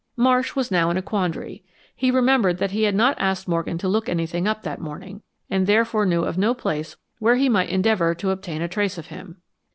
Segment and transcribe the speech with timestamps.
[0.15, 1.63] Marsh was now in a quandary.
[1.95, 5.67] He remembered that he had not asked Morgan to look anything up that morning and
[5.67, 9.43] therefore knew of no place where he might endeavor to obtain a trace of him.